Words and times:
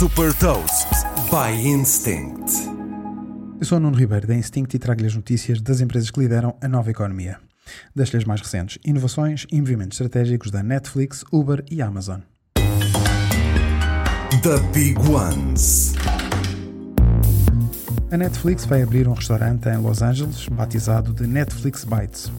Super 0.00 0.32
Toast 0.32 0.88
by 1.28 1.54
Instinct. 1.62 2.50
Eu 3.60 3.66
sou 3.66 3.76
o 3.76 3.80
Nuno 3.82 3.98
Ribeiro 3.98 4.26
da 4.26 4.34
Instinct 4.34 4.74
e 4.74 4.78
trago-lhe 4.78 5.06
as 5.06 5.14
notícias 5.14 5.60
das 5.60 5.82
empresas 5.82 6.10
que 6.10 6.20
lideram 6.20 6.56
a 6.58 6.66
nova 6.66 6.90
economia. 6.90 7.38
Das 7.94 8.14
as 8.14 8.24
mais 8.24 8.40
recentes 8.40 8.78
inovações 8.82 9.46
e 9.52 9.60
movimentos 9.60 10.00
estratégicos 10.00 10.50
da 10.50 10.62
Netflix, 10.62 11.22
Uber 11.30 11.62
e 11.70 11.82
Amazon. 11.82 12.20
The 14.40 14.58
Big 14.72 14.98
Ones. 15.00 15.92
A 18.10 18.16
Netflix 18.16 18.64
vai 18.64 18.82
abrir 18.82 19.06
um 19.06 19.12
restaurante 19.12 19.68
em 19.68 19.76
Los 19.76 20.00
Angeles 20.00 20.48
batizado 20.48 21.12
de 21.12 21.26
Netflix 21.26 21.84
Bites. 21.84 22.32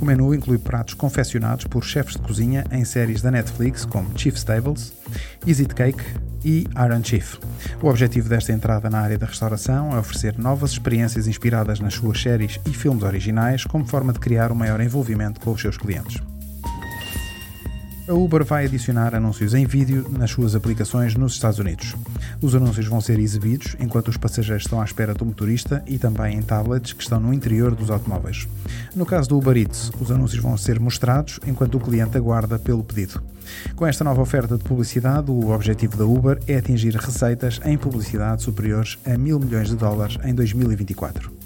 O 0.00 0.04
menu 0.04 0.32
inclui 0.32 0.56
pratos 0.56 0.94
confeccionados 0.94 1.64
por 1.64 1.84
chefes 1.84 2.14
de 2.14 2.22
cozinha 2.22 2.64
em 2.70 2.84
séries 2.84 3.20
da 3.20 3.30
Netflix 3.32 3.84
como 3.84 4.16
Chief 4.16 4.36
Stables, 4.36 4.92
It 5.46 5.74
Cake 5.74 6.02
e 6.44 6.66
Iron 6.84 7.02
Chief. 7.02 7.38
O 7.82 7.88
objetivo 7.88 8.28
desta 8.28 8.52
entrada 8.52 8.88
na 8.88 9.00
área 9.00 9.18
da 9.18 9.26
restauração 9.26 9.94
é 9.94 9.98
oferecer 9.98 10.38
novas 10.38 10.72
experiências 10.72 11.26
inspiradas 11.26 11.80
nas 11.80 11.94
suas 11.94 12.20
séries 12.20 12.60
e 12.66 12.70
filmes 12.70 13.02
originais 13.02 13.64
como 13.64 13.86
forma 13.86 14.12
de 14.12 14.20
criar 14.20 14.52
um 14.52 14.54
maior 14.54 14.80
envolvimento 14.80 15.40
com 15.40 15.52
os 15.52 15.60
seus 15.60 15.76
clientes. 15.76 16.22
A 18.08 18.14
Uber 18.14 18.42
vai 18.42 18.64
adicionar 18.64 19.14
anúncios 19.14 19.52
em 19.52 19.66
vídeo 19.66 20.06
nas 20.08 20.30
suas 20.30 20.54
aplicações 20.54 21.14
nos 21.14 21.34
Estados 21.34 21.58
Unidos. 21.58 21.94
Os 22.40 22.54
anúncios 22.54 22.86
vão 22.86 23.02
ser 23.02 23.18
exibidos 23.18 23.76
enquanto 23.78 24.08
os 24.08 24.16
passageiros 24.16 24.64
estão 24.64 24.80
à 24.80 24.84
espera 24.84 25.12
do 25.12 25.26
motorista 25.26 25.84
e 25.86 25.98
também 25.98 26.38
em 26.38 26.40
tablets 26.40 26.94
que 26.94 27.02
estão 27.02 27.20
no 27.20 27.34
interior 27.34 27.74
dos 27.74 27.90
automóveis. 27.90 28.48
No 28.96 29.04
caso 29.04 29.28
do 29.28 29.36
Uber 29.36 29.58
Eats, 29.58 29.92
os 30.00 30.10
anúncios 30.10 30.42
vão 30.42 30.56
ser 30.56 30.80
mostrados 30.80 31.38
enquanto 31.46 31.74
o 31.74 31.80
cliente 31.80 32.16
aguarda 32.16 32.58
pelo 32.58 32.82
pedido. 32.82 33.22
Com 33.76 33.86
esta 33.86 34.02
nova 34.02 34.22
oferta 34.22 34.56
de 34.56 34.64
publicidade, 34.64 35.30
o 35.30 35.50
objetivo 35.50 35.98
da 35.98 36.06
Uber 36.06 36.40
é 36.48 36.56
atingir 36.56 36.94
receitas 36.94 37.60
em 37.62 37.76
publicidade 37.76 38.42
superiores 38.42 38.98
a 39.04 39.18
mil 39.18 39.38
milhões 39.38 39.68
de 39.68 39.76
dólares 39.76 40.16
em 40.24 40.34
2024 40.34 41.37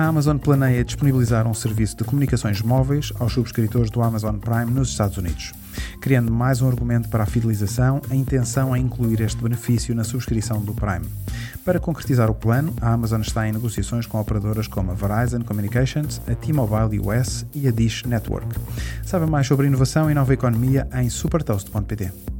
a 0.00 0.06
Amazon 0.06 0.38
planeia 0.38 0.82
disponibilizar 0.82 1.46
um 1.46 1.52
serviço 1.52 1.96
de 1.96 2.04
comunicações 2.04 2.62
móveis 2.62 3.12
aos 3.18 3.34
subscritores 3.34 3.90
do 3.90 4.00
Amazon 4.00 4.36
Prime 4.38 4.70
nos 4.70 4.88
Estados 4.88 5.18
Unidos. 5.18 5.52
Criando 6.00 6.32
mais 6.32 6.62
um 6.62 6.68
argumento 6.68 7.10
para 7.10 7.24
a 7.24 7.26
fidelização, 7.26 8.00
a 8.10 8.14
intenção 8.14 8.74
é 8.74 8.78
incluir 8.78 9.20
este 9.20 9.42
benefício 9.42 9.94
na 9.94 10.02
subscrição 10.02 10.62
do 10.62 10.72
Prime. 10.72 11.06
Para 11.64 11.78
concretizar 11.78 12.30
o 12.30 12.34
plano, 12.34 12.74
a 12.80 12.92
Amazon 12.92 13.20
está 13.20 13.46
em 13.46 13.52
negociações 13.52 14.06
com 14.06 14.18
operadoras 14.18 14.66
como 14.66 14.90
a 14.90 14.94
Verizon 14.94 15.42
Communications, 15.42 16.20
a 16.26 16.34
T-Mobile 16.34 17.00
US 17.00 17.44
e 17.54 17.68
a 17.68 17.70
Dish 17.70 18.04
Network. 18.04 18.48
Saiba 19.04 19.26
mais 19.26 19.46
sobre 19.46 19.66
inovação 19.66 20.10
e 20.10 20.14
nova 20.14 20.32
economia 20.32 20.88
em 20.94 21.10
supertoast.pt. 21.10 22.39